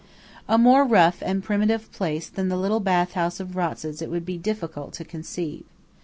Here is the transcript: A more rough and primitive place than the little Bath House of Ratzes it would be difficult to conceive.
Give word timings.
A 0.49 0.57
more 0.57 0.83
rough 0.83 1.21
and 1.21 1.43
primitive 1.43 1.91
place 1.91 2.27
than 2.27 2.49
the 2.49 2.57
little 2.57 2.79
Bath 2.79 3.11
House 3.13 3.39
of 3.39 3.55
Ratzes 3.55 4.01
it 4.01 4.09
would 4.09 4.25
be 4.25 4.35
difficult 4.35 4.93
to 4.93 5.05
conceive. 5.05 5.63